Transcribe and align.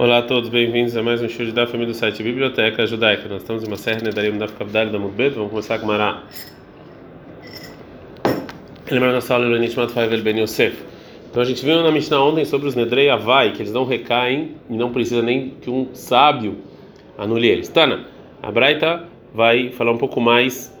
Olá 0.00 0.16
a 0.16 0.22
todos, 0.22 0.48
bem-vindos 0.48 0.96
a 0.96 1.02
mais 1.02 1.20
um 1.20 1.28
show 1.28 1.44
da 1.52 1.66
família 1.66 1.92
do 1.92 1.94
site 1.94 2.22
Biblioteca 2.22 2.86
Judaica. 2.86 3.28
Nós 3.28 3.42
estamos 3.42 3.62
em 3.62 3.66
uma 3.66 3.76
série 3.76 4.02
Nedarim 4.02 4.38
da 4.38 4.48
Fkabdal 4.48 4.86
da 4.86 4.98
Mudbet. 4.98 5.34
Vamos 5.34 5.50
começar 5.50 5.78
com 5.78 5.84
Mará. 5.84 6.22
Lembrando 8.90 9.16
nossa 9.16 9.34
aula 9.34 9.50
do 9.50 9.58
Nishmat 9.58 9.92
Faivel 9.92 10.22
Ben 10.22 10.40
Yosef. 10.40 10.74
Então 11.30 11.42
a 11.42 11.44
gente 11.44 11.62
viu 11.62 11.82
na 11.82 11.90
Mishnah 11.92 12.18
ontem 12.18 12.46
sobre 12.46 12.66
os 12.66 12.74
Nedrei 12.74 13.10
Avai, 13.10 13.52
que 13.52 13.60
eles 13.60 13.74
não 13.74 13.84
recaem 13.84 14.52
e 14.70 14.74
não 14.74 14.90
precisa 14.90 15.20
nem 15.20 15.50
que 15.60 15.68
um 15.68 15.88
sábio 15.92 16.56
anule 17.18 17.48
eles. 17.48 17.68
Tana, 17.68 18.06
a 18.42 18.50
Braita 18.50 19.04
vai 19.34 19.68
falar 19.68 19.92
um 19.92 19.98
pouco 19.98 20.18
mais 20.18 20.74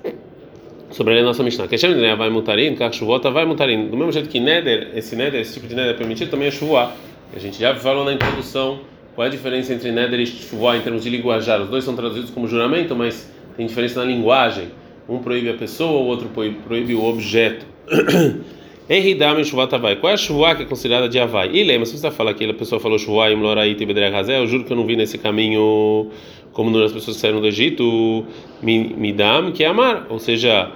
sobre 0.92 1.18
a 1.18 1.22
nossa 1.22 1.42
Mishnah. 1.42 1.68
Que 1.68 1.76
chama 1.76 1.94
de 1.94 2.16
vai 2.16 2.30
mutarin, 2.30 2.74
kachuvota 2.74 3.30
vai 3.30 3.44
mutarin. 3.44 3.88
Do 3.88 3.98
mesmo 3.98 4.12
jeito 4.12 4.30
que 4.30 4.40
Neder, 4.40 4.92
esse 4.94 5.14
Neder, 5.14 5.42
esse 5.42 5.52
tipo 5.52 5.66
de 5.66 5.74
Neder 5.74 5.90
é 5.90 5.98
permitido, 5.98 6.30
também 6.30 6.48
é 6.48 6.50
chuvoar. 6.50 6.96
A 7.36 7.38
gente 7.38 7.60
já 7.60 7.74
falou 7.74 8.06
na 8.06 8.14
introdução 8.14 8.80
qual 9.20 9.26
é 9.26 9.28
a 9.28 9.32
diferença 9.32 9.74
entre 9.74 9.92
Neder 9.92 10.18
e 10.18 10.24
chuvoar 10.24 10.78
em 10.78 10.80
termos 10.80 11.02
de 11.02 11.10
linguajar. 11.10 11.60
Os 11.60 11.68
dois 11.68 11.84
são 11.84 11.94
traduzidos 11.94 12.30
como 12.30 12.48
juramento, 12.48 12.96
mas 12.96 13.30
tem 13.54 13.66
diferença 13.66 14.00
na 14.00 14.10
linguagem. 14.10 14.68
Um 15.06 15.18
proíbe 15.18 15.50
a 15.50 15.52
pessoa, 15.52 16.00
o 16.00 16.06
outro 16.06 16.30
proíbe 16.66 16.94
o 16.94 17.04
objeto. 17.04 17.66
Enridame 18.88 19.44
chuvata 19.44 19.76
vai. 19.76 19.96
Qual 19.96 20.10
é 20.10 20.14
a 20.14 20.16
chuvoá 20.16 20.54
que 20.54 20.62
é 20.62 20.64
considerada 20.64 21.06
de 21.06 21.18
Havai? 21.18 21.50
E 21.52 21.62
lembra, 21.62 21.84
se 21.84 21.98
você 21.98 22.10
fala 22.10 22.32
que 22.32 22.46
a 22.46 22.54
pessoa 22.54 22.80
falou 22.80 22.98
chuvoá 22.98 23.30
e 23.30 23.36
mloraíta 23.36 23.82
e 23.82 23.86
bedrerazé, 23.86 24.38
eu 24.38 24.46
juro 24.46 24.64
que 24.64 24.72
eu 24.72 24.76
não 24.78 24.86
vi 24.86 24.96
nesse 24.96 25.18
caminho 25.18 26.08
como 26.54 26.70
nas 26.70 26.90
pessoas 26.90 27.16
que 27.16 27.20
saíram 27.20 27.42
do 27.42 27.46
Egito, 27.46 28.24
midam, 28.62 29.52
que 29.52 29.62
é 29.62 29.66
amar. 29.66 30.06
Ou 30.08 30.18
seja, 30.18 30.72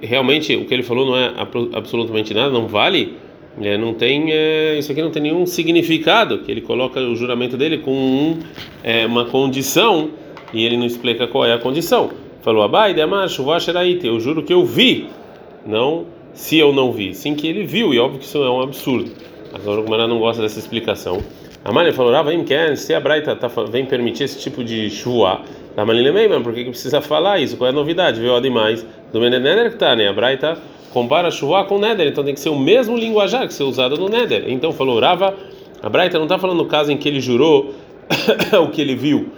realmente 0.00 0.56
o 0.56 0.64
que 0.64 0.72
ele 0.72 0.82
falou 0.82 1.04
não 1.04 1.14
é 1.14 1.34
absolutamente 1.74 2.32
nada, 2.32 2.50
não 2.50 2.66
vale. 2.66 3.14
É, 3.60 3.76
não 3.76 3.94
tem 3.94 4.32
é, 4.32 4.78
isso 4.78 4.92
aqui 4.92 5.02
não 5.02 5.10
tem 5.10 5.22
nenhum 5.22 5.44
significado 5.44 6.38
que 6.38 6.50
ele 6.50 6.60
coloca 6.60 7.00
o 7.00 7.16
juramento 7.16 7.56
dele 7.56 7.78
com 7.78 7.92
um, 7.92 8.38
é, 8.84 9.04
uma 9.04 9.24
condição 9.24 10.10
e 10.52 10.64
ele 10.64 10.76
não 10.76 10.86
explica 10.86 11.26
qual 11.26 11.44
é 11.44 11.52
a 11.52 11.58
condição. 11.58 12.10
Falou 12.40 12.62
abai 12.62 12.94
de 12.94 13.00
amacho 13.00 13.44
eu 14.04 14.20
juro 14.20 14.42
que 14.42 14.52
eu 14.52 14.64
vi 14.64 15.08
não 15.66 16.06
se 16.32 16.56
eu 16.56 16.72
não 16.72 16.92
vi. 16.92 17.14
Sim 17.14 17.34
que 17.34 17.48
ele 17.48 17.64
viu 17.64 17.92
e 17.92 17.98
óbvio 17.98 18.20
que 18.20 18.24
isso 18.24 18.38
é 18.38 18.50
um 18.50 18.60
absurdo. 18.60 19.10
Agora 19.52 19.80
o 19.80 20.08
não 20.08 20.18
gosta 20.18 20.40
dessa 20.40 20.58
explicação. 20.58 21.20
A 21.64 21.72
Malha 21.72 21.92
falou 21.92 22.14
ah 22.14 22.22
vem 22.22 22.44
quer 22.44 22.76
se 22.76 22.94
a 22.94 23.00
Braita 23.00 23.34
tá, 23.34 23.48
vem 23.68 23.84
permitir 23.84 24.24
esse 24.24 24.38
tipo 24.38 24.62
de 24.62 24.88
chuva 24.88 25.42
a 25.76 25.84
Malha 25.84 26.12
mas 26.28 26.42
por 26.42 26.52
que, 26.52 26.64
que 26.64 26.70
precisa 26.70 27.00
falar 27.00 27.38
isso? 27.40 27.56
Qual 27.56 27.66
é 27.66 27.70
a 27.70 27.74
novidade? 27.74 28.20
Viu 28.20 28.40
demais 28.40 28.86
do 29.12 29.20
Meneder 29.20 29.70
que 29.70 29.76
tá 29.76 29.94
né? 29.94 30.08
A 30.08 30.12
Braita 30.12 30.58
compara 30.92 31.30
chuva 31.30 31.64
com 31.64 31.78
Neder, 31.78 32.08
então 32.08 32.24
tem 32.24 32.34
que 32.34 32.40
ser 32.40 32.50
o 32.50 32.58
mesmo 32.58 32.96
linguajar 32.96 33.46
que 33.46 33.54
ser 33.54 33.64
usado 33.64 33.96
no 33.96 34.08
Neder. 34.08 34.44
Então 34.48 34.72
falou 34.72 34.98
Rava, 34.98 35.34
a 35.82 35.88
Braita 35.88 36.18
não 36.18 36.24
está 36.24 36.38
falando 36.38 36.58
no 36.58 36.66
caso 36.66 36.90
em 36.90 36.96
que 36.96 37.08
ele 37.08 37.20
jurou 37.20 37.74
o 38.62 38.68
que 38.68 38.80
ele 38.80 38.94
viu, 38.94 39.28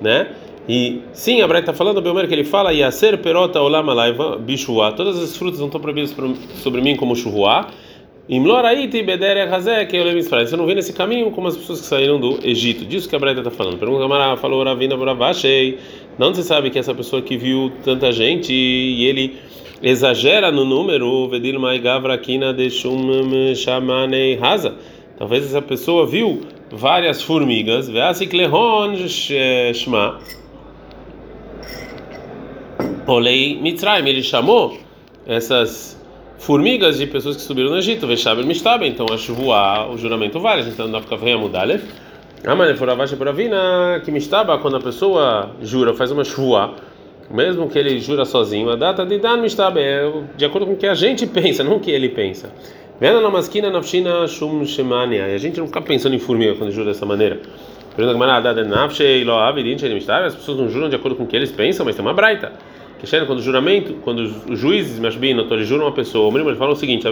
né? 0.00 0.28
E 0.68 1.02
sim, 1.12 1.42
a 1.42 1.46
Braita 1.46 1.70
está 1.70 1.74
falando, 1.76 2.00
Belmer, 2.00 2.26
que 2.26 2.34
ele 2.34 2.44
fala, 2.44 2.72
Yaser 2.72 3.18
perota 3.18 3.60
olama 3.60 3.92
laiva 3.92 4.38
bichuá, 4.38 4.92
todas 4.92 5.22
as 5.22 5.36
frutas 5.36 5.60
não 5.60 5.66
estão 5.66 5.80
proibidas 5.80 6.14
sobre 6.62 6.80
mim 6.80 6.96
como 6.96 7.14
chuvoá. 7.14 7.68
Imloraiti 8.26 9.02
bedere 9.02 9.46
que 9.86 9.96
eu 9.98 10.04
lembro. 10.04 10.22
Você 10.22 10.56
não 10.56 10.64
vê 10.64 10.74
nesse 10.74 10.94
caminho 10.94 11.30
como 11.30 11.46
as 11.46 11.58
pessoas 11.58 11.82
que 11.82 11.86
saíram 11.86 12.18
do 12.18 12.38
Egito. 12.42 12.82
Disso 12.86 13.06
que 13.06 13.14
a 13.14 13.18
Braita 13.18 13.40
está 13.40 13.50
falando. 13.50 13.78
Pergunta 13.78 14.00
Gamara, 14.00 14.34
falou 14.38 14.64
Ravina 14.64 14.96
Buravashei. 14.96 15.78
Não 16.18 16.32
se 16.32 16.42
sabe 16.42 16.70
que 16.70 16.78
essa 16.78 16.94
pessoa 16.94 17.20
que 17.20 17.36
viu 17.36 17.70
tanta 17.84 18.10
gente 18.12 18.50
e 18.50 19.04
ele 19.04 19.36
exagera 19.84 20.50
no 20.50 20.64
número, 20.64 21.28
Vedir 21.28 21.58
Mai 21.58 21.78
Gavrakina 21.78 22.54
de 22.54 22.70
Shum 22.70 23.54
Shamanei 23.54 24.38
Haza. 24.40 24.74
Talvez 25.18 25.44
essa 25.44 25.60
pessoa 25.60 26.06
viu 26.06 26.40
várias 26.72 27.22
formigas, 27.22 27.86
Veasiklehon 27.88 28.96
Shma. 29.06 30.18
Olei 33.06 33.60
Mitzrayim, 33.60 34.08
ele 34.08 34.22
chamou 34.22 34.78
essas 35.26 36.02
formigas 36.38 36.96
de 36.96 37.06
pessoas 37.06 37.36
que 37.36 37.42
subiram 37.42 37.70
no 37.70 37.76
Egito, 37.76 38.06
Veshaber 38.06 38.44
Mishtabe, 38.46 38.88
então 38.88 39.06
a 39.12 39.18
chuvoar 39.18 39.90
o 39.90 39.98
juramento 39.98 40.40
vale, 40.40 40.62
então 40.62 40.88
não 40.88 41.02
fica 41.02 41.16
venha 41.16 41.36
mudar, 41.36 41.68
Amane 42.46 42.74
Foravasha 42.74 43.16
Puravina, 43.16 44.00
que 44.04 44.10
Mistaba, 44.10 44.58
quando 44.58 44.76
a 44.76 44.80
pessoa 44.80 45.50
jura, 45.62 45.94
faz 45.94 46.10
uma 46.10 46.24
chuvoar 46.24 46.74
mesmo 47.30 47.68
que 47.68 47.78
ele 47.78 47.98
jura 47.98 48.24
sozinho, 48.24 48.70
a 48.70 48.76
data 48.76 49.04
de 49.04 49.18
Dan 49.18 49.38
Mishtabe 49.38 49.80
é 49.80 50.12
de 50.36 50.44
acordo 50.44 50.66
com 50.66 50.74
o 50.74 50.76
que 50.76 50.86
a 50.86 50.94
gente 50.94 51.26
pensa, 51.26 51.64
não 51.64 51.76
o 51.76 51.80
que 51.80 51.90
ele 51.90 52.08
pensa. 52.08 52.50
Vendo 53.00 53.20
na 53.20 53.28
masquina 53.28 53.70
nafshina 53.70 54.26
shum 54.28 54.64
shemania. 54.64 55.24
A 55.24 55.38
gente 55.38 55.58
não 55.58 55.66
fica 55.66 55.80
pensando 55.80 56.14
em 56.14 56.18
formiga 56.18 56.54
quando 56.54 56.70
jura 56.70 56.86
dessa 56.86 57.04
maneira. 57.04 57.40
As 57.96 58.06
pessoas 60.34 60.58
não 60.58 60.68
juram 60.68 60.88
de 60.88 60.96
acordo 60.96 61.16
com 61.16 61.24
o 61.24 61.26
que 61.26 61.34
eles 61.34 61.50
pensam, 61.50 61.84
mas 61.84 61.96
tem 61.96 62.04
uma 62.04 62.14
braita. 62.14 62.52
Que 63.00 63.26
quando 63.26 63.38
o 63.38 63.42
juramento, 63.42 63.94
quando 64.02 64.20
os 64.20 64.58
juízes, 64.58 65.00
eles 65.02 65.66
juram 65.66 65.86
uma 65.86 65.92
pessoa, 65.92 66.32
o 66.32 66.38
ele 66.38 66.56
fala 66.56 66.72
o 66.72 66.76
seguinte: 66.76 67.06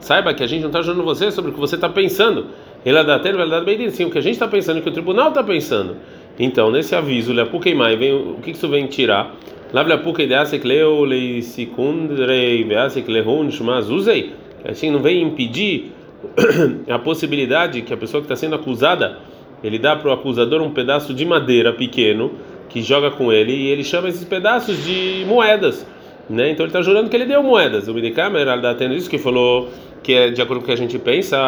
Saiba 0.00 0.34
que 0.34 0.42
a 0.42 0.46
gente 0.46 0.60
não 0.60 0.68
está 0.68 0.82
jurando 0.82 1.02
você 1.02 1.30
sobre 1.30 1.50
o 1.50 1.54
que 1.54 1.60
você 1.60 1.74
está 1.74 1.88
pensando. 1.88 2.46
Sim, 2.84 4.04
o 4.04 4.10
que 4.10 4.18
a 4.18 4.20
gente 4.20 4.34
está 4.34 4.46
pensando, 4.46 4.78
o 4.78 4.82
que 4.82 4.88
o 4.88 4.92
tribunal 4.92 5.30
está 5.30 5.42
pensando. 5.42 5.96
Então, 6.38 6.70
nesse 6.70 6.94
aviso, 6.94 7.32
Leapukeimai, 7.32 7.96
vem 7.96 8.12
o 8.12 8.38
que 8.42 8.50
isso 8.50 8.68
vem 8.68 8.86
tirar? 8.86 9.34
Lavleapukei 9.72 10.26
deasek 10.26 10.66
leu 10.66 11.04
leisikundrei 11.04 12.62
veasek 12.64 13.10
lehun 13.10 13.50
shmazuzei. 13.50 14.32
Assim, 14.64 14.90
não 14.90 15.00
vem 15.00 15.22
impedir 15.22 15.92
a 16.88 16.98
possibilidade 16.98 17.82
que 17.82 17.92
a 17.92 17.96
pessoa 17.96 18.20
que 18.20 18.26
está 18.26 18.36
sendo 18.36 18.54
acusada, 18.54 19.18
ele 19.62 19.78
dá 19.78 19.96
para 19.96 20.10
o 20.10 20.12
acusador 20.12 20.60
um 20.62 20.70
pedaço 20.70 21.12
de 21.14 21.24
madeira 21.24 21.72
pequeno 21.72 22.32
que 22.68 22.82
joga 22.82 23.10
com 23.10 23.32
ele 23.32 23.52
e 23.52 23.68
ele 23.68 23.82
chama 23.82 24.08
esses 24.08 24.24
pedaços 24.24 24.84
de 24.84 25.24
moedas. 25.26 25.86
Né? 26.28 26.50
Então 26.50 26.64
ele 26.64 26.70
está 26.70 26.82
jurando 26.82 27.08
que 27.08 27.16
ele 27.16 27.24
deu 27.24 27.42
moedas. 27.42 27.88
O 27.88 27.94
Midikamer, 27.94 28.48
está 28.48 28.74
tendo 28.74 28.94
isso 28.94 29.08
que 29.08 29.18
falou 29.18 29.68
que 30.02 30.12
é 30.12 30.30
de 30.30 30.40
acordo 30.40 30.60
com 30.60 30.64
o 30.64 30.66
que 30.66 30.72
a 30.72 30.76
gente 30.76 30.98
pensa, 30.98 31.38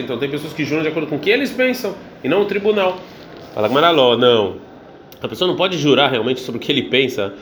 Então 0.00 0.18
tem 0.18 0.28
pessoas 0.28 0.52
que 0.52 0.64
juram 0.64 0.82
de 0.82 0.88
acordo 0.88 1.08
com 1.08 1.16
o 1.16 1.18
que 1.18 1.30
eles 1.30 1.50
pensam 1.50 1.94
e 2.22 2.28
não 2.28 2.42
o 2.42 2.44
tribunal. 2.44 2.98
Fala 3.54 3.68
Gmaraló, 3.68 4.16
não. 4.16 4.56
A 5.22 5.28
pessoa 5.28 5.48
não 5.48 5.56
pode 5.56 5.76
jurar 5.76 6.10
realmente 6.10 6.40
sobre 6.40 6.58
o 6.58 6.60
que 6.60 6.72
ele 6.72 6.82
pensa 6.82 7.34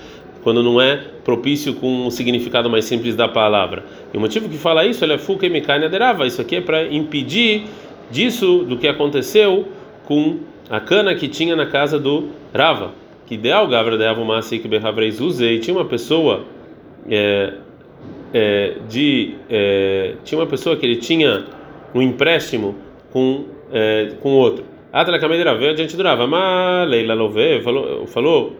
quando 0.42 0.62
não 0.62 0.80
é 0.80 0.96
propício 1.24 1.74
com 1.74 2.06
o 2.06 2.10
significado 2.10 2.70
mais 2.70 2.84
simples 2.84 3.14
da 3.14 3.28
palavra. 3.28 3.84
E 4.12 4.16
o 4.16 4.20
motivo 4.20 4.48
que 4.48 4.56
fala 4.56 4.84
isso 4.84 5.04
é 5.04 5.18
Fuka 5.18 5.46
e 5.46 5.62
Aderava. 5.84 6.26
Isso 6.26 6.40
aqui 6.40 6.56
é 6.56 6.60
para 6.60 6.84
impedir 6.84 7.64
disso, 8.10 8.64
do 8.68 8.76
que 8.76 8.88
aconteceu 8.88 9.68
com 10.04 10.38
a 10.70 10.80
cana 10.80 11.14
que 11.14 11.28
tinha 11.28 11.54
na 11.54 11.66
casa 11.66 11.98
do 11.98 12.28
Rava. 12.54 12.92
Que 13.26 13.34
ideal 13.34 13.68
Gavra 13.68 13.98
de 13.98 14.06
Avumasi 14.06 14.58
Behavreis 14.58 15.20
Uzei. 15.20 15.58
Tinha 15.58 15.76
uma 15.76 15.84
pessoa. 15.84 16.44
É, 17.10 17.52
é, 18.32 18.74
de 18.88 19.34
é, 19.48 20.14
tinha 20.24 20.40
uma 20.40 20.46
pessoa 20.46 20.76
que 20.76 20.84
ele 20.84 20.96
tinha 20.96 21.44
um 21.94 22.02
empréstimo 22.02 22.74
com 23.12 23.44
é, 23.72 24.12
com 24.20 24.30
outro. 24.30 24.64
Atala 24.92 25.18
Kameira 25.18 25.54
veio 25.54 25.72
adiante 25.72 25.96
do 25.96 26.02
Rava, 26.02 26.26
mas 26.26 26.88
Leila 26.88 27.14
Love 27.14 27.60
falou 27.62 28.06
falou 28.06 28.56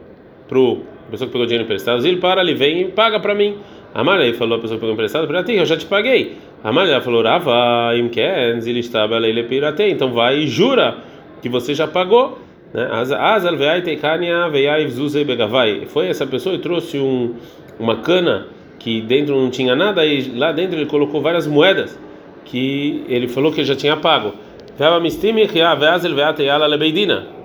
pro 0.46 0.78
pessoa 1.10 1.26
que 1.26 1.32
pegou 1.32 1.46
dinheiro 1.46 1.64
emprestado, 1.64 2.06
ele 2.06 2.18
para 2.18 2.40
ali 2.40 2.54
vem 2.54 2.82
e 2.82 2.84
paga 2.88 3.18
para 3.18 3.34
mim. 3.34 3.56
Amarei 3.94 4.34
falou 4.34 4.58
a 4.58 4.60
pessoa 4.60 4.76
que 4.76 4.80
pegou 4.80 4.94
emprestado 4.94 5.26
para 5.26 5.42
ti, 5.42 5.54
eu 5.54 5.64
já 5.64 5.76
te 5.76 5.86
paguei. 5.86 6.36
Amarei 6.62 7.00
falou 7.00 7.22
Rava 7.22 7.96
imkens 7.96 8.66
ele 8.66 8.80
estava 8.80 9.18
Leila 9.18 9.42
pirate, 9.44 9.84
então 9.84 10.12
vai 10.12 10.40
e 10.40 10.46
jura 10.46 10.98
que 11.40 11.48
você 11.48 11.74
já 11.74 11.86
pagou. 11.86 12.38
Né? 12.74 12.86
Foi 15.86 16.08
essa 16.08 16.26
pessoa 16.26 16.54
e 16.54 16.58
trouxe 16.58 16.98
um 16.98 17.34
uma 17.78 17.96
cana 17.96 18.48
que 18.78 19.00
dentro 19.00 19.36
não 19.36 19.50
tinha 19.50 19.74
nada 19.74 20.04
e 20.06 20.30
lá 20.36 20.52
dentro 20.52 20.76
ele 20.76 20.86
colocou 20.86 21.20
várias 21.20 21.46
moedas 21.46 21.98
que 22.44 23.04
ele 23.08 23.28
falou 23.28 23.52
que 23.52 23.62
já 23.64 23.74
tinha 23.74 23.96
pago. 23.96 24.32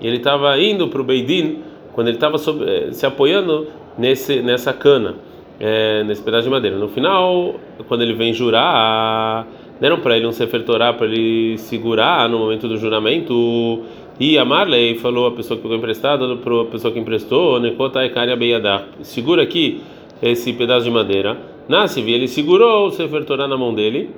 E 0.01 0.07
ele 0.07 0.17
estava 0.17 0.59
indo 0.59 0.87
para 0.87 1.01
o 1.01 1.03
Beidin 1.03 1.59
quando 1.91 2.07
ele 2.07 2.17
estava 2.17 2.37
eh, 2.37 2.91
se 2.91 3.05
apoiando 3.05 3.67
nesse 3.97 4.41
nessa 4.41 4.71
cana, 4.71 5.15
é, 5.59 6.03
nesse 6.03 6.21
pedaço 6.21 6.43
de 6.43 6.49
madeira. 6.49 6.77
No 6.77 6.87
final, 6.89 7.55
quando 7.87 8.01
ele 8.01 8.13
vem 8.13 8.33
jurar, 8.33 9.47
deram 9.79 9.99
para 9.99 10.15
ele 10.15 10.27
um 10.27 10.31
sefer 10.31 10.63
Torah 10.63 10.93
para 10.93 11.07
ele 11.07 11.57
segurar 11.57 12.29
no 12.29 12.39
momento 12.39 12.67
do 12.67 12.77
juramento. 12.77 13.81
E 14.19 14.37
a 14.37 14.45
Marley 14.45 14.95
falou 14.99 15.25
a 15.25 15.31
pessoa 15.31 15.57
que 15.57 15.63
pegou 15.63 15.75
emprestado 15.75 16.37
para 16.37 16.61
a 16.61 16.65
pessoa 16.65 16.93
que 16.93 16.99
emprestou, 16.99 17.59
segura 19.01 19.41
aqui 19.41 19.81
esse 20.29 20.53
pedaço 20.53 20.85
de 20.85 20.91
madeira. 20.91 21.37
Nasce, 21.67 21.99
ele 22.01 22.27
segurou 22.27 22.87
o 22.87 22.91
Sefer 22.91 23.25
Torah 23.25 23.47
na 23.47 23.57
mão 23.57 23.73
dele. 23.73 24.09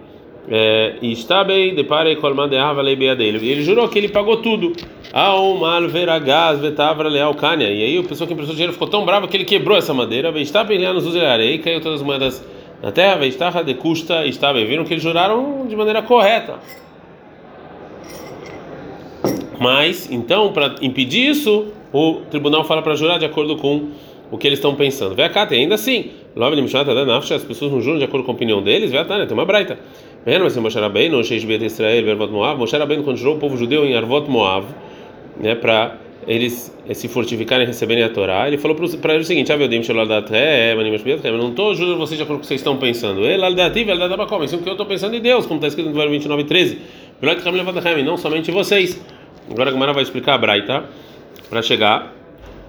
É, 0.47 0.97
e 1.01 1.11
está 1.11 1.43
bem, 1.43 1.73
depare 1.73 2.15
colmadeava 2.17 2.79
leibeia 2.81 3.15
dele. 3.15 3.39
E 3.41 3.49
ele 3.49 3.63
jurou 3.63 3.89
que 3.89 3.97
ele 3.97 4.09
pagou 4.09 4.37
tudo. 4.37 4.73
Ao 5.11 5.55
mal 5.55 5.87
veragás 5.87 6.59
vetavra 6.59 7.09
leal 7.09 7.33
E 7.71 7.83
aí 7.83 7.97
o 7.97 8.03
pessoal 8.03 8.27
que 8.27 8.33
emprestou 8.33 8.53
dinheiro 8.53 8.73
ficou 8.73 8.87
tão 8.87 9.03
bravo 9.03 9.27
que 9.27 9.35
ele 9.35 9.45
quebrou 9.45 9.75
essa 9.75 9.93
madeira. 9.93 10.29
Está 10.39 10.63
bem 10.63 10.77
nos 10.93 11.05
e 11.51 11.57
caiu 11.57 11.81
todas 11.81 11.99
as 11.99 12.05
moedas 12.05 12.45
na 12.83 12.91
terra, 12.91 13.25
de 13.63 13.73
custa 13.73 14.25
estava. 14.27 14.63
Viram 14.63 14.83
que 14.83 14.93
eles 14.93 15.03
juraram 15.03 15.65
de 15.67 15.75
maneira 15.75 16.03
correta. 16.03 16.59
Mas, 19.59 20.11
então, 20.11 20.51
para 20.53 20.75
impedir 20.81 21.29
isso, 21.29 21.67
o 21.91 22.21
tribunal 22.29 22.63
fala 22.65 22.81
para 22.81 22.93
jurar 22.93 23.17
de 23.17 23.25
acordo 23.25 23.55
com 23.55 23.89
o 24.35 24.37
que 24.37 24.47
eles 24.47 24.59
estão 24.59 24.75
pensando. 24.75 25.15
Vê 25.15 25.27
cá, 25.29 25.45
tem 25.45 25.61
ainda 25.61 25.75
assim. 25.75 26.11
As 27.33 27.43
pessoas 27.43 27.71
não 27.71 27.81
juram 27.81 27.97
de 27.97 28.03
acordo 28.03 28.25
com 28.25 28.31
a 28.31 28.35
opinião 28.35 28.61
deles. 28.61 28.91
Vê 28.91 29.03
tem 29.03 29.31
uma 29.31 29.45
braita. 29.45 29.79
Mas 30.25 30.57
Moshe 30.57 30.79
Rabbeinu, 30.79 31.23
Sheish 31.23 31.45
Bet 31.45 31.63
Israel, 31.63 32.09
Arvot 32.09 32.31
Moav, 32.31 32.59
Moshe 32.59 32.77
quando 33.03 33.15
jurou 33.15 33.35
o 33.35 33.39
povo 33.39 33.55
judeu 33.57 33.85
em 33.85 33.95
Arvot 33.95 34.29
Moav, 34.29 34.65
né, 35.39 35.55
para 35.55 35.97
eles 36.27 36.75
se 36.93 37.07
fortificarem 37.07 37.65
e 37.65 37.67
receberem 37.67 38.03
a 38.03 38.09
Torá, 38.09 38.47
ele 38.47 38.57
falou 38.57 38.75
para 38.75 39.13
eles 39.13 39.27
o 39.27 39.27
seguinte: 39.27 39.51
Ah, 39.53 39.57
meu 39.57 39.67
Deus, 39.67 39.87
eu 39.87 41.37
não 41.37 41.49
estou 41.49 41.75
jurando 41.75 41.97
vocês 41.97 42.17
de 42.17 42.23
acordo 42.23 42.39
com 42.39 42.39
o 42.39 42.41
que 42.41 42.47
vocês 42.47 42.59
estão 42.59 42.77
pensando. 42.77 43.21
Ele, 43.21 43.43
Aldati, 43.43 43.89
Aldati, 43.89 44.15
Mas 44.39 44.53
o 44.53 44.57
que 44.57 44.67
eu 44.67 44.71
estou 44.71 44.87
pensando 44.87 45.15
em 45.15 45.21
Deus, 45.21 45.45
como 45.45 45.59
está 45.59 45.67
escrito 45.67 45.89
no 45.89 45.95
verso 45.95 46.09
29 46.09 46.41
e 46.41 46.45
13. 46.45 46.79
Não 48.03 48.17
somente 48.17 48.51
vocês. 48.51 48.99
Agora 49.49 49.69
a 49.69 49.73
Gamara 49.73 49.93
vai 49.93 50.01
explicar 50.01 50.33
a 50.33 50.37
Braita 50.39 50.85
para 51.49 51.61
chegar 51.61 52.13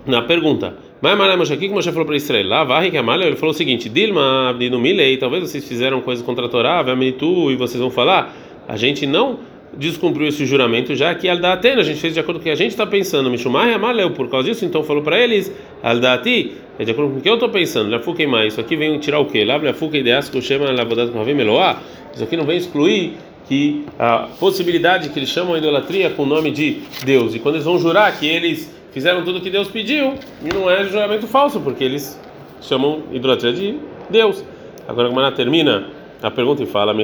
na 0.05 0.23
pergunta. 0.23 0.86
Mas 1.01 1.17
Malé 1.17 1.37
Moshe, 1.37 1.53
o 1.53 1.59
que 1.59 1.69
Moshe 1.69 1.91
falou 1.91 2.07
para 2.07 2.17
Israel? 2.17 2.49
Lá, 2.49 2.65
vai 2.65 2.91
que 2.91 3.01
Malé, 3.01 3.27
ele 3.27 3.37
falou 3.37 3.55
o 3.55 3.57
seguinte: 3.57 3.89
Dilma, 3.89 4.51
Abdinu 4.51 4.79
Milei, 4.79 5.17
talvez 5.19 5.43
vocês 5.43 5.67
fizeram 5.67 6.01
coisa 6.01 6.25
contra 6.25 6.47
a 6.47 6.49
Torá, 6.49 6.85
tu 7.19 7.51
e 7.51 7.57
vocês 7.57 7.81
vão 7.81 7.91
falar, 7.91 8.35
a 8.67 8.77
gente 8.77 9.07
não 9.07 9.39
descumpriu 9.77 10.27
esse 10.29 10.47
juramento, 10.47 10.95
já 10.95 11.15
que 11.15 11.29
Aldatena, 11.29 11.83
a 11.83 11.85
gente 11.85 12.01
fez 12.01 12.15
de 12.15 12.21
acordo 12.21 12.39
com 12.39 12.43
o 12.43 12.45
que 12.45 12.51
a 12.51 12.55
gente 12.55 12.71
está 12.71 12.87
pensando. 12.87 13.31
Mishumai 13.31 13.75
Amaleu, 13.75 14.11
por 14.11 14.29
causa 14.31 14.49
disso, 14.49 14.65
então 14.65 14.83
falou 14.83 15.03
para 15.03 15.21
eles: 15.21 15.53
Aldati, 15.83 16.53
é 16.79 16.85
de 16.85 16.91
acordo 16.91 17.13
com 17.13 17.19
o 17.19 17.21
que 17.21 17.29
eu 17.29 17.35
estou 17.35 17.51
pensando. 17.51 17.91
Lafuquei 17.91 18.27
mais, 18.27 18.55
isso 18.55 18.61
aqui 18.61 18.75
vem 18.75 18.99
tirar 18.99 19.21
o 19.21 19.27
quê? 19.27 19.45
Lá, 19.45 19.57
Lafuquei 19.57 20.03
deas, 20.03 20.29
Kushema, 20.31 20.71
Lavodat 20.73 21.13
Kavim 21.13 21.35
Meloá. 21.35 21.79
Isso 22.15 22.25
aqui 22.25 22.37
não 22.37 22.45
vem 22.45 22.57
excluir 22.57 23.13
que 23.47 23.85
a 23.99 24.29
possibilidade 24.41 25.11
que 25.11 25.19
eles 25.19 25.29
chamam 25.29 25.55
a 25.55 25.59
idolatria 25.59 26.11
com 26.11 26.23
o 26.23 26.27
nome 26.27 26.51
de 26.51 26.79
Deus. 27.05 27.35
E 27.35 27.39
quando 27.39 27.57
eles 27.57 27.65
vão 27.65 27.79
jurar 27.79 28.19
que 28.19 28.27
eles 28.27 28.75
fizeram 28.97 29.23
tudo 29.23 29.41
o 29.41 29.43
que 29.43 29.51
Deus 29.51 29.69
pediu, 29.69 30.15
e 30.43 30.55
não 30.55 30.71
é 30.71 30.83
juramento 30.85 31.27
falso, 31.27 31.61
porque 31.61 31.85
eles 31.85 32.19
chamam 32.63 33.03
idolatria 33.13 33.53
de 33.53 33.79
Deus. 34.09 34.43
Agora, 34.89 35.09
como 35.09 35.21
ela 35.21 35.31
termina 35.31 35.89
a 36.23 36.31
pergunta 36.31 36.63
e 36.63 36.67
fala, 36.67 36.95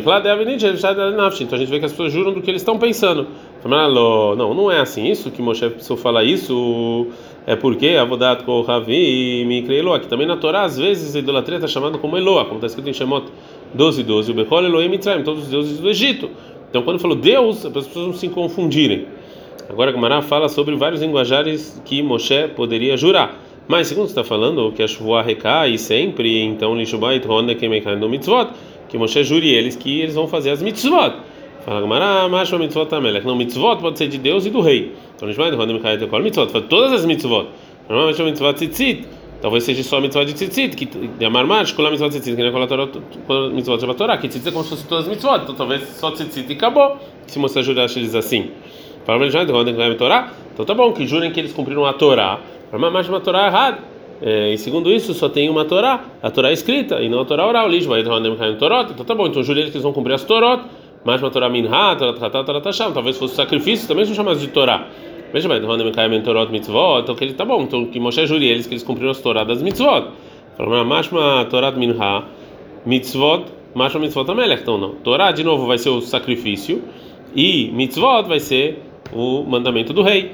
então 1.42 1.54
a 1.54 1.58
gente 1.58 1.70
vê 1.70 1.78
que 1.78 1.84
as 1.84 1.90
pessoas 1.92 2.10
juram 2.10 2.32
do 2.32 2.40
que 2.40 2.50
eles 2.50 2.62
estão 2.62 2.78
pensando. 2.78 3.26
Não, 3.62 4.54
não 4.54 4.70
é 4.70 4.80
assim. 4.80 5.06
Isso 5.06 5.30
que 5.30 5.42
Moshe 5.42 5.68
precisou 5.68 5.98
falar 5.98 6.24
isso 6.24 7.08
é 7.46 7.54
porque 7.56 7.88
Avodat 7.88 8.42
Kohavi 8.42 9.44
me 9.44 9.62
Eloa, 9.76 10.00
que 10.00 10.06
também 10.06 10.26
na 10.26 10.38
Torá 10.38 10.62
às 10.62 10.78
vezes 10.78 11.14
a 11.14 11.18
idolatria 11.18 11.56
está 11.58 11.68
chamada 11.68 11.98
como 11.98 12.16
Eloa, 12.16 12.46
como 12.46 12.54
está 12.54 12.68
escrito 12.68 12.88
em 12.88 12.94
Shemot 12.94 13.26
12, 13.74 14.02
12, 14.02 14.32
o 14.32 14.58
Elohim 14.64 14.98
todos 15.22 15.42
os 15.42 15.50
deuses 15.50 15.78
do 15.78 15.90
Egito. 15.90 16.30
Então 16.70 16.80
quando 16.80 16.98
falou 16.98 17.18
Deus, 17.18 17.66
as 17.66 17.70
pessoas 17.70 18.06
não 18.06 18.14
se 18.14 18.30
confundirem. 18.30 19.08
Agora 19.69 19.93
a 20.19 20.23
fala 20.23 20.49
sobre 20.49 20.75
vários 20.76 21.00
linguajares 21.00 21.81
que 21.85 22.03
Moshe 22.03 22.49
poderia 22.49 22.97
jurar. 22.97 23.38
Mas 23.69 23.87
segundo 23.87 24.09
está 24.09 24.25
falando 24.25 24.73
que 24.73 24.82
a 24.82 24.88
chuva 24.88 25.23
recai 25.23 25.79
sempre, 25.79 26.43
então 26.43 26.75
Lishubai 26.75 27.19
Ronda 27.19 27.55
Kemeikai 27.55 27.97
no 27.97 28.09
mitzvot, 28.09 28.49
que 28.88 28.99
Moshe 28.99 29.23
jure 29.23 29.49
eles 29.49 29.76
que 29.76 30.00
eles 30.00 30.14
vão 30.14 30.26
fazer 30.26 30.50
as 30.50 30.62
mitzvot. 30.62 31.14
Fala 31.64 31.81
Gemara, 31.81 32.29
macho 32.29 32.59
mitzvot 32.59 32.87
tamelech. 32.87 33.25
Não, 33.25 33.37
mitzvot 33.37 33.81
pode 33.81 33.99
ser 33.99 34.09
de 34.09 34.19
Deus 34.19 34.44
e 34.47 34.50
do 34.50 34.61
rei. 34.61 34.93
Então 35.14 35.29
Lishubai 35.29 35.50
Ronda 35.50 35.67
Kemeikai 35.67 35.99
Tekol 35.99 36.23
mitzvot. 36.23 36.50
Fala 36.50 36.64
todas 36.64 36.93
as 36.93 37.06
mitzvot. 37.06 37.47
Normalmente 37.88 38.20
é 38.20 38.25
mitzvot 38.25 38.55
tzitzit. 38.55 39.06
Talvez 39.41 39.64
seja 39.64 39.82
só 39.82 39.97
a 39.97 40.00
mitzvah 40.00 40.25
de 40.25 40.35
tzitzit, 40.35 40.76
que 40.76 40.87
de 40.87 41.25
amar 41.25 41.44
mais, 41.44 41.75
a 41.76 41.91
mitzvah 41.91 42.09
de 42.09 42.20
tzitzit, 42.20 42.37
que 42.37 42.43
não 42.43 42.49
é 42.49 43.49
a 43.49 43.50
mitzvah 43.50 43.76
de 43.76 43.94
Torá, 43.94 44.17
que 44.17 44.29
tzitzit 44.29 44.49
é 44.49 44.53
como 44.53 44.62
se 44.62 44.70
fosse 44.70 44.87
todas 44.87 45.05
as 45.05 45.11
mitzvot. 45.11 45.43
Então 45.43 45.55
talvez 45.55 45.82
só 45.99 46.12
tzitzit 46.12 46.49
e 46.49 46.53
acabou. 46.53 46.97
Se 47.26 47.38
Moshe 47.38 47.61
jurasse 47.62 47.99
eles 47.99 48.14
assim. 48.14 48.50
Fala 49.04 49.26
Torá. 49.96 50.32
Então 50.52 50.64
tá 50.64 50.75
bom, 50.75 50.93
que 50.93 51.06
jurem 51.06 51.31
que 51.32 51.40
eles 51.40 51.52
cumpriram 51.52 51.84
a 51.84 51.93
Torá. 51.93 52.38
Mas 52.72 53.08
uma 53.08 53.20
Torá 53.20 53.46
errada. 53.46 53.78
É, 54.25 54.52
e 54.52 54.58
segundo 54.58 54.90
isso, 54.93 55.12
só 55.14 55.28
tem 55.28 55.50
uma 55.50 55.64
Torá, 55.64 56.04
a 56.22 56.31
Torá 56.31 56.52
escrita, 56.52 57.00
e 57.02 57.08
não 57.08 57.20
a 57.20 57.25
Torá 57.25 57.46
oral. 57.46 57.69
Então 57.72 59.04
tá 59.04 59.14
bom, 59.14 59.26
então 59.26 59.43
jurem 59.43 59.64
que 59.64 59.70
eles 59.70 59.82
vão 59.82 59.93
cumprir 59.93 60.14
as 60.14 60.25
Torot. 60.25 60.62
Mas 61.04 61.20
uma 61.20 61.31
Torá 61.31 61.49
minha, 61.49 61.96
Torá 61.96 62.12
Tratá, 62.12 62.44
Torá. 62.44 62.60
Talvez 62.94 63.19
fosse 63.19 63.34
sacrifício, 63.34 63.88
também 63.88 64.04
são 64.04 64.14
chamados 64.14 64.40
de 64.40 64.46
Torá. 64.49 64.87
Veja 65.32 65.49
bem, 65.49 65.62
Torot 66.22 66.52
mitzvot, 66.52 67.00
então 67.00 67.14
que 67.16 67.25
ele 67.25 67.32
tá 67.32 67.44
bom, 67.44 67.62
então 67.62 67.87
que 67.87 67.99
Moshe 67.99 68.26
jure 68.26 68.46
eles 68.46 68.66
que 68.66 68.75
eles 68.75 68.82
cumpriram 68.84 69.10
as 69.10 69.19
Torá 69.19 69.43
das 69.43 69.62
mitzvot. 69.62 70.08
Mashma 70.87 71.46
Torá 71.50 71.72
minha, 71.72 72.25
mitzvot, 72.87 73.46
mashma 73.75 73.99
mitzvot 73.99 74.31
amelech, 74.31 74.62
então 74.62 74.78
não. 74.78 74.90
Torá, 74.96 75.32
de 75.32 75.43
novo, 75.43 75.66
vai 75.66 75.78
ser 75.78 75.88
o 75.88 76.00
sacrifício, 76.00 76.84
e 77.34 77.70
mitzvot 77.72 78.28
vai 78.28 78.38
ser 78.38 78.81
o 79.12 79.44
mandamento 79.44 79.93
do 79.93 80.03
rei. 80.03 80.32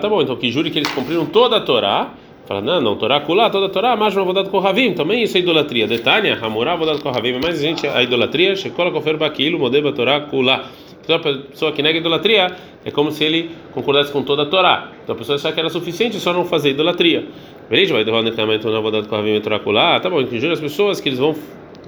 Tá 0.00 0.08
bom, 0.08 0.22
então 0.22 0.36
que 0.36 0.50
jure 0.50 0.70
que 0.70 0.78
eles 0.78 0.90
cumpriram 0.92 1.26
toda 1.26 1.56
a 1.56 1.60
Torá. 1.60 2.14
Fala, 2.46 2.62
não, 2.62 2.80
não, 2.80 2.96
Torá 2.96 3.20
kulá, 3.20 3.50
toda 3.50 3.66
a 3.66 3.68
Torá, 3.68 3.94
mas 3.94 4.14
não 4.14 4.24
vou 4.24 4.32
dar 4.32 4.44
Kohavim, 4.44 4.94
também 4.94 5.22
isso 5.22 5.36
é 5.36 5.40
idolatria. 5.40 5.86
Detalhe, 5.86 6.30
Hamurá, 6.30 6.76
vou 6.76 6.86
dar 6.86 6.98
Kohavim, 6.98 7.38
mas 7.42 7.60
gente, 7.60 7.86
a 7.86 8.02
idolatria, 8.02 8.56
Shekola 8.56 8.90
Kofer 8.90 9.18
Bakilo, 9.18 9.58
Modeba 9.58 9.92
Torá 9.92 10.20
kulá. 10.20 10.64
Então 11.04 11.16
a 11.16 11.18
pessoa 11.18 11.72
que 11.72 11.82
nega 11.82 11.98
idolatria 11.98 12.56
é 12.84 12.90
como 12.90 13.10
se 13.10 13.24
ele 13.24 13.50
concordasse 13.72 14.10
com 14.10 14.22
toda 14.22 14.44
a 14.44 14.46
Torá. 14.46 14.92
Então 15.04 15.14
a 15.14 15.18
pessoa 15.18 15.36
só 15.36 15.52
que 15.52 15.60
era 15.60 15.68
suficiente 15.68 16.18
só 16.18 16.32
não 16.32 16.46
fazer 16.46 16.70
idolatria. 16.70 17.26
Beleza? 17.68 17.92
Vai 17.92 18.04
derrubar 18.04 18.22
necamento 18.22 18.70
na 18.70 18.80
vodada 18.80 19.06
Kohavim 19.06 19.38
Torá 19.40 19.58
kulá. 19.58 20.00
Tá 20.00 20.08
bom, 20.08 20.24
que 20.24 20.40
jure 20.40 20.54
as 20.54 20.60
pessoas 20.60 21.00
que 21.00 21.10
eles 21.10 21.18
vão, 21.18 21.34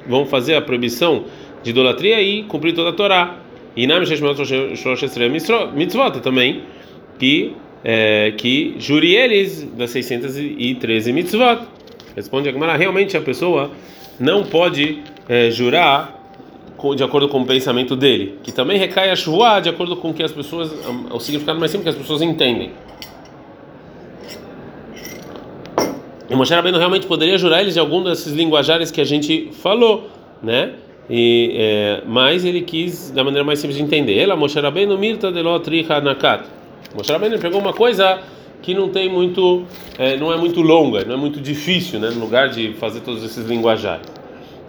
vão 0.06 0.26
fazer 0.26 0.56
a 0.56 0.60
proibição 0.60 1.24
de 1.62 1.70
idolatria 1.70 2.20
e 2.20 2.42
cumprir 2.42 2.74
toda 2.74 2.90
a 2.90 2.92
Torá. 2.92 3.36
E 3.76 3.86
na 3.86 4.00
mitzvot 5.74 6.20
também, 6.20 6.62
que, 7.18 7.54
é, 7.84 8.32
que 8.36 8.74
jure 8.78 9.14
eles 9.14 9.64
das 9.76 9.90
613 9.90 11.12
mitzvot. 11.12 11.66
Responde 12.16 12.48
a 12.48 12.52
Gemara, 12.52 12.76
realmente 12.76 13.16
a 13.16 13.20
pessoa 13.20 13.70
não 14.18 14.44
pode 14.44 14.98
é, 15.28 15.50
jurar 15.50 16.18
de 16.96 17.04
acordo 17.04 17.28
com 17.28 17.42
o 17.42 17.46
pensamento 17.46 17.94
dele, 17.94 18.38
que 18.42 18.50
também 18.50 18.78
recai 18.78 19.10
a 19.10 19.16
chuva 19.16 19.60
de 19.60 19.68
acordo 19.68 19.96
com 19.96 20.14
que 20.14 20.22
as 20.22 20.32
pessoas, 20.32 20.72
o 21.12 21.20
significado 21.20 21.60
mais 21.60 21.70
simples 21.70 21.84
que 21.94 22.00
as 22.00 22.02
pessoas 22.02 22.22
entendem. 22.22 22.72
E 26.28 26.34
Moshe 26.34 26.54
Rabbeinu 26.54 26.78
realmente 26.78 27.06
poderia 27.06 27.36
jurar 27.36 27.60
eles 27.60 27.74
de 27.74 27.80
algum 27.80 28.02
desses 28.02 28.32
linguajares 28.32 28.90
que 28.90 29.00
a 29.00 29.04
gente 29.04 29.50
falou, 29.52 30.08
né? 30.42 30.74
E, 31.10 31.52
é, 31.56 32.02
mas 32.06 32.44
ele 32.44 32.62
quis 32.62 33.10
da 33.10 33.24
maneira 33.24 33.44
mais 33.44 33.58
simples 33.58 33.76
de 33.76 33.82
entender. 33.82 34.16
Ela, 34.16 34.36
Moshe 34.36 34.60
Rabbeinu, 34.60 34.96
Mirta 34.96 35.32
de 35.32 35.42
Lotricha 35.42 36.00
Nakat. 36.00 36.44
Moshe 36.94 37.10
Rabbeinu 37.10 37.36
pegou 37.40 37.60
uma 37.60 37.72
coisa 37.72 38.20
que 38.62 38.74
não 38.74 38.90
tem 38.90 39.08
muito, 39.08 39.64
é, 39.98 40.16
não 40.16 40.32
é 40.32 40.36
muito 40.36 40.60
longa, 40.60 41.04
não 41.04 41.14
é 41.14 41.16
muito 41.16 41.40
difícil, 41.40 41.98
né, 41.98 42.10
no 42.10 42.20
lugar 42.20 42.48
de 42.48 42.74
fazer 42.74 43.00
todos 43.00 43.24
esses 43.24 43.44
linguajares. 43.46 44.06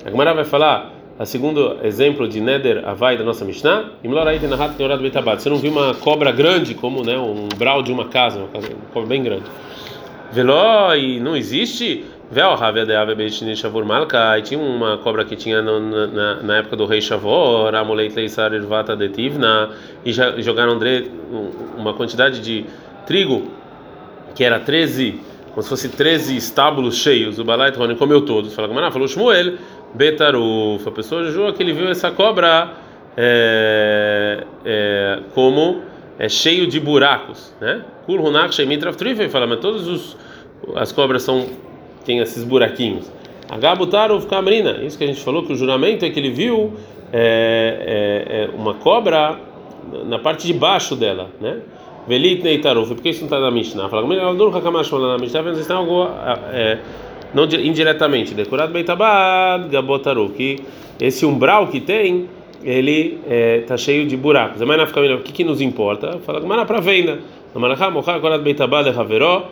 A 0.04 0.10
Gemara 0.10 0.34
vai 0.34 0.46
falar, 0.46 0.94
a 1.20 1.26
segundo 1.26 1.78
exemplo 1.84 2.28
de 2.28 2.42
Neder 2.42 2.88
Avai 2.88 3.18
da 3.18 3.24
nossa 3.24 3.46
Mishnah, 3.46 3.92
Você 5.38 5.50
não 5.50 5.58
viu 5.58 5.72
uma 5.72 5.94
cobra 5.94 6.32
grande 6.32 6.74
como, 6.74 7.04
né, 7.04 7.18
um 7.20 7.48
brau 7.56 7.84
de 7.84 7.92
uma 7.92 8.06
casa, 8.06 8.40
uma, 8.40 8.48
casa, 8.48 8.68
uma 8.70 8.94
cobra 8.94 9.10
bem 9.10 9.22
grande. 9.22 9.44
Veló 10.32 10.96
e 10.96 11.20
não 11.20 11.36
existe 11.36 12.06
Vel 12.32 12.56
Ravia 12.56 12.86
de 12.86 12.96
Ave 12.96 13.14
Beitini 13.14 13.58
Shavur 13.58 13.84
Malka, 13.84 14.40
e 14.40 14.42
tinha 14.42 14.58
uma 14.58 14.98
cobra 14.98 15.26
que 15.26 15.36
tinha 15.36 15.62
no, 15.62 16.08
na, 16.08 16.36
na, 16.36 16.58
época 16.60 16.78
do 16.78 16.86
rei 16.86 17.02
Shavor, 17.02 17.76
Amuleit 17.76 18.16
Leisar 18.16 18.54
Irvata 18.54 18.96
de 18.96 19.10
Tivna, 19.10 19.70
e 20.06 20.14
jogaram 20.14 20.80
uma 21.78 21.94
quantidade 21.94 22.40
de 22.40 22.66
trigo 23.06 23.52
que 24.34 24.46
era 24.46 24.62
13, 24.62 25.20
como 25.50 25.62
se 25.62 25.68
fosse 25.68 25.90
13 25.90 26.38
estábulos 26.38 26.96
cheios. 26.96 27.38
O 27.38 27.44
Balait 27.44 27.76
Rony 27.76 27.96
comeu 27.96 28.22
todos. 28.22 28.54
Fala, 28.54 28.70
como 28.70 28.92
falou 28.92 29.10
Shmuel, 29.10 29.58
Betaruf. 29.94 30.88
A 30.88 30.92
pessoa 30.92 31.30
jurou 31.30 31.52
que 31.52 31.62
ele 31.62 31.74
viu 31.74 31.90
essa 31.90 32.12
cobra 32.12 32.72
é, 33.18 34.46
é, 34.64 35.20
como 35.36 35.82
é, 36.18 36.30
cheio 36.30 36.66
de 36.66 36.80
buracos, 36.80 37.54
né? 37.60 37.84
Kul 38.06 38.26
Hunak 38.26 38.56
Shemitraf 38.56 38.96
Trifei. 38.96 39.28
Fala, 39.28 39.46
mas 39.46 39.60
todos 39.60 39.86
os 39.86 40.18
as 40.76 40.92
cobras 40.92 41.24
são 41.24 41.48
tem 42.06 42.20
esses 42.20 42.44
buraquinhos. 42.44 43.12
Agabutarov 43.50 44.26
Kamrina, 44.28 44.80
isso 44.84 44.98
que 44.98 45.04
a 45.04 45.08
gente 45.08 45.22
falou 45.22 45.44
que 45.44 45.52
o 45.52 45.56
juramento 45.56 46.06
é 46.06 46.10
que 46.10 46.20
ele 46.20 46.32
viu 46.32 46.74
é, 47.12 48.24
é, 48.32 48.44
é 48.44 48.50
uma 48.56 48.76
cobra 48.76 49.38
na 50.06 50.20
parte 50.20 50.48
de 50.48 50.54
baixo 50.54 50.96
dela, 50.96 51.30
né? 51.40 51.58
Velit 52.08 52.42
Neitarov, 52.44 52.88
por 52.88 53.02
que 53.02 53.10
isso 53.10 53.20
não 53.22 53.28
está 53.28 53.40
na 53.40 53.52
Mishnah? 53.52 53.90
Fala, 53.90 54.08
na 54.08 55.18
Mishnah, 55.18 55.44
mas 55.44 55.58
está 55.60 55.76
algo 55.76 56.08
é, 56.52 56.80
não 57.34 57.44
indiretamente, 57.44 58.34
decorado 58.34 58.74
Beitabad 58.74 59.70
Gabotarov, 59.70 60.32
que 60.32 60.58
esse 61.00 61.26
umbral 61.26 61.68
que 61.68 61.80
tem 61.80 62.28
ele 62.64 63.20
está 63.62 63.74
é, 63.74 63.78
cheio 63.78 64.08
de 64.08 64.16
buracos. 64.16 64.62
O 64.62 65.18
que, 65.20 65.32
que 65.32 65.44
nos 65.44 65.62
importa? 65.62 66.20
Fala, 66.20 66.66
para 66.66 66.80
venda. 66.80 67.20
Malachá, 67.54 67.90
Mochá, 67.90 68.14
Decorado 68.14 68.44
Beitabad 68.44 68.88
Haveró 68.88 69.50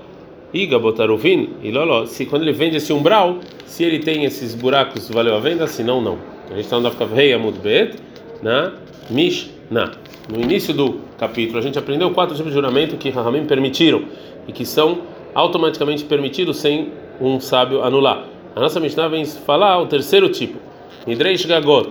Iga 0.53 0.79
botaruvin 0.79 1.49
e 1.61 1.71
loló. 1.71 2.05
Se 2.05 2.25
quando 2.25 2.41
ele 2.41 2.53
vende 2.53 2.77
esse 2.77 2.91
umbral, 2.91 3.37
se 3.65 3.83
ele 3.83 3.99
tem 3.99 4.25
esses 4.25 4.55
buracos, 4.55 5.09
valeu 5.09 5.35
a 5.35 5.39
venda, 5.39 5.67
se 5.67 5.83
não, 5.83 6.01
não. 6.01 6.17
A 6.49 6.55
gente 6.55 6.65
está 6.65 6.77
no 6.77 6.83
Dafkavrei 6.83 7.33
Amud 7.33 7.59
Bet, 7.59 7.97
na 8.41 8.73
Mishnah. 9.09 9.91
No 10.31 10.41
início 10.41 10.73
do 10.73 11.01
capítulo, 11.17 11.59
a 11.59 11.61
gente 11.61 11.77
aprendeu 11.77 12.11
quatro 12.11 12.35
tipos 12.35 12.51
de 12.51 12.55
juramento 12.55 12.97
que 12.97 13.09
Rahamim 13.09 13.45
permitiram 13.45 14.03
e 14.47 14.51
que 14.51 14.65
são 14.65 15.01
automaticamente 15.35 16.03
permitidos 16.03 16.57
sem 16.57 16.91
um 17.21 17.39
sábio 17.39 17.83
anular. 17.83 18.25
A 18.55 18.59
nossa 18.59 18.79
Mishnah 18.79 19.07
vem 19.07 19.25
falar 19.25 19.79
o 19.79 19.85
terceiro 19.85 20.29
tipo, 20.29 20.57
Nidreish 21.05 21.45
Gagot, 21.45 21.89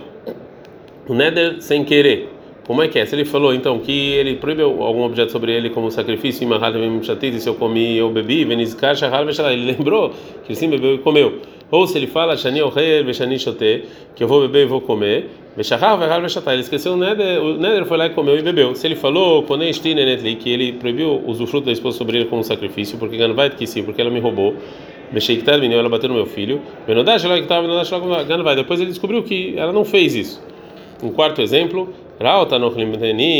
o 1.07 1.13
Neder 1.13 1.61
sem 1.61 1.85
querer. 1.85 2.29
Como 2.69 2.83
é 2.83 2.87
que 2.87 2.99
é? 2.99 3.05
Se 3.07 3.15
ele 3.15 3.25
falou 3.25 3.51
então 3.51 3.79
que 3.79 4.11
ele 4.11 4.35
proibiu 4.35 4.83
algum 4.83 5.01
objeto 5.01 5.31
sobre 5.31 5.51
ele 5.51 5.71
como 5.71 5.89
sacrifício, 5.89 6.43
e 6.43 7.39
se 7.39 7.49
eu 7.49 7.55
comi 7.55 7.97
eu 7.97 8.11
bebi, 8.11 8.41
ele 8.41 9.71
lembrou 9.71 10.11
que 10.43 10.51
ele 10.51 10.55
sim 10.55 10.69
bebeu 10.69 10.93
e 10.93 10.99
comeu. 10.99 11.39
Ou 11.71 11.87
se 11.87 11.97
ele 11.97 12.05
fala, 12.05 12.37
que 12.37 14.23
eu 14.23 14.27
vou 14.27 14.41
beber 14.41 14.65
e 14.65 14.67
vou 14.67 14.81
comer, 14.81 15.31
ele 15.57 16.61
esqueceu 16.61 16.93
o 16.93 16.95
Neder, 16.95 17.41
o 17.41 17.57
Neder 17.57 17.85
foi 17.85 17.97
lá 17.97 18.05
e 18.05 18.11
comeu 18.11 18.37
e 18.37 18.43
bebeu. 18.43 18.75
Se 18.75 18.85
ele 18.85 18.95
falou, 18.95 19.43
que 19.43 20.49
ele 20.51 20.73
proibiu 20.73 21.09
o 21.25 21.31
usufruto 21.31 21.65
da 21.65 21.71
esposa 21.71 21.97
sobre 21.97 22.19
ele 22.19 22.25
como 22.25 22.43
sacrifício, 22.43 22.99
porque 22.99 23.17
Ganvait 23.17 23.55
que 23.55 23.65
sim, 23.65 23.81
porque 23.81 23.99
ela 23.99 24.11
me 24.11 24.19
roubou, 24.19 24.53
ela 25.11 25.89
bateu 25.89 26.07
no 26.07 26.13
meu 26.13 26.27
filho, 26.27 26.61
depois 28.55 28.79
ele 28.79 28.91
descobriu 28.91 29.23
que 29.23 29.55
ela 29.57 29.73
não 29.73 29.83
fez 29.83 30.13
isso. 30.13 30.39
Um 31.01 31.09
quarto 31.09 31.41
exemplo, 31.41 31.91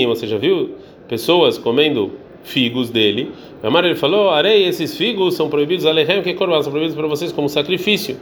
você 0.08 0.26
já 0.26 0.38
viu 0.38 0.76
pessoas 1.08 1.58
comendo 1.58 2.14
figos 2.44 2.90
dele? 2.90 3.32
Amar 3.62 3.84
ele 3.84 3.96
falou: 3.96 4.30
Arei, 4.30 4.66
esses 4.66 4.98
figos 4.98 5.36
são 5.36 5.50
proibidos, 5.50 5.86
alehem, 5.86 6.22
que 6.22 6.34
corban, 6.34 6.62
são 6.62 6.72
proibidos 6.72 6.96
para 6.96 7.08
vocês 7.08 7.32
como 7.32 7.50
sacrifício. 7.50 8.18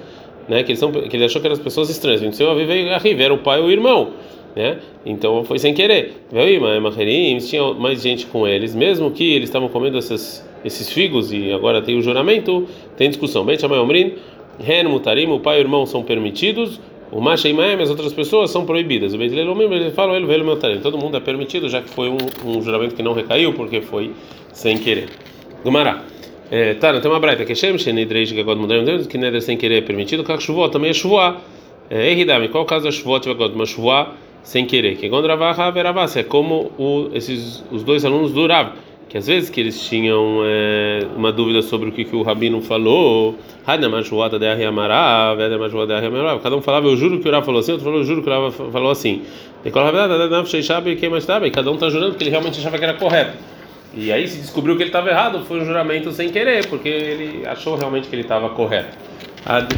Né, 0.47 0.63
que, 0.63 0.71
eles 0.71 0.79
são, 0.79 0.91
que 0.91 1.15
ele 1.15 1.25
achou 1.25 1.41
que 1.41 1.47
eram 1.47 1.55
as 1.55 1.61
pessoas 1.61 1.89
estranhas. 1.89 2.21
O 2.21 2.31
Senhor 2.31 2.55
veio 2.55 2.87
era 3.21 3.33
o 3.33 3.37
pai 3.37 3.59
ou 3.59 3.67
o 3.67 3.71
irmão. 3.71 4.11
Né? 4.55 4.79
Então 5.05 5.43
foi 5.43 5.59
sem 5.59 5.73
querer. 5.73 6.23
Tinha 6.31 7.73
mais 7.73 8.01
gente 8.01 8.25
com 8.25 8.47
eles, 8.47 8.73
mesmo 8.73 9.11
que 9.11 9.33
eles 9.35 9.49
estavam 9.49 9.67
comendo 9.67 9.97
esses 9.97 10.89
figos 10.91 11.31
e 11.31 11.51
agora 11.51 11.81
tem 11.81 11.97
o 11.97 12.01
juramento, 12.01 12.65
tem 12.95 13.09
discussão. 13.09 13.45
Bem, 13.45 13.59
Chamai 13.59 13.77
Omrin, 13.77 14.13
Ren 14.59 14.85
Mutarim, 14.85 15.27
o 15.27 15.39
pai 15.39 15.57
e 15.57 15.59
o 15.59 15.63
irmão 15.63 15.85
são 15.85 16.01
permitidos, 16.01 16.79
o 17.11 17.21
Masha 17.21 17.47
e 17.47 17.81
as 17.81 17.89
outras 17.89 18.11
pessoas 18.11 18.51
são 18.51 18.65
proibidas. 18.65 19.13
O 19.13 19.17
Beit 19.17 19.33
mesmo 19.33 19.73
ele 19.73 19.91
fala 19.91 20.15
ele 20.15 20.25
veio 20.25 20.43
meu 20.43 20.57
Todo 20.57 20.97
mundo 20.97 21.15
é 21.15 21.19
permitido, 21.19 21.69
já 21.69 21.81
que 21.81 21.89
foi 21.89 22.09
um, 22.09 22.17
um, 22.45 22.61
juramento 22.61 22.95
que 22.95 23.03
não 23.03 23.13
recaiu 23.13 23.53
porque 23.53 23.81
foi 23.81 24.11
sem 24.51 24.77
querer. 24.77 25.09
Gumará. 25.63 26.03
É, 26.51 26.73
tá, 26.73 26.99
tem 26.99 27.09
uma 27.09 27.19
braita 27.19 27.45
que 27.45 27.55
Shem 27.55 27.77
Shenidreish 27.77 28.31
Gagod 28.33 28.59
Mudar 28.59 28.77
que 29.07 29.17
neder 29.17 29.41
sem 29.41 29.57
querer 29.57 29.77
é 29.77 29.81
permitido. 29.81 30.23
Kach 30.23 30.41
Shuvó 30.41 30.67
também 30.69 30.89
é 30.89 30.93
Shuvó. 30.93 31.37
É, 31.89 32.11
Ehidami, 32.11 32.49
qual 32.49 32.65
caso 32.65 32.87
é 32.87 32.91
Shuvó 32.91 33.19
Tivagod? 33.19 33.53
Uma 33.55 33.65
Shuvó 33.65 34.13
sem 34.43 34.65
querer. 34.65 34.97
Que 34.97 35.07
Gondravah 35.07 35.71
Veravas 35.71 36.15
é 36.17 36.23
como 36.23 36.71
o, 36.77 37.09
esses 37.13 37.63
os 37.71 37.83
dois 37.83 38.03
alunos 38.03 38.31
do 38.33 38.41
que 39.09 39.17
às 39.17 39.27
vezes 39.27 39.49
que 39.49 39.59
eles 39.59 39.79
tinham 39.81 40.41
é, 40.43 41.07
uma 41.15 41.31
dúvida 41.31 41.61
sobre 41.61 41.89
o 41.89 41.91
que, 41.91 42.03
que 42.03 42.15
o 42.15 42.23
rabino 42.23 42.61
falou, 42.61 43.37
cada 43.65 43.87
um 46.55 46.61
falava, 46.61 46.87
eu 46.87 46.97
juro 46.97 47.19
que 47.19 47.27
o 47.27 47.31
Rav 47.31 47.45
falou 47.45 47.59
assim, 47.59 47.71
outro 47.71 47.85
falou, 47.85 47.99
eu 47.99 48.05
juro 48.05 48.21
que 48.21 48.29
o 48.29 48.31
Rav 48.31 48.51
falou 48.71 48.91
assim. 48.91 49.21
Cada 51.51 51.71
um 51.71 51.73
está 51.73 51.89
jurando 51.89 52.15
que 52.15 52.23
ele 52.23 52.29
realmente 52.29 52.59
achava 52.59 52.77
que 52.77 52.83
era 52.83 52.93
correto. 52.93 53.37
E 53.93 54.11
aí 54.11 54.27
se 54.27 54.39
descobriu 54.39 54.75
que 54.75 54.83
ele 54.83 54.89
estava 54.89 55.09
errado, 55.09 55.43
foi 55.45 55.61
um 55.61 55.65
juramento 55.65 56.11
sem 56.11 56.29
querer, 56.29 56.67
porque 56.67 56.89
ele 56.89 57.47
achou 57.47 57.75
realmente 57.75 58.07
que 58.07 58.15
ele 58.15 58.23
estava 58.23 58.49
correto. 58.49 58.97
Ad 59.45 59.75